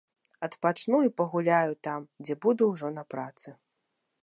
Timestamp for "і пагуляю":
1.07-1.77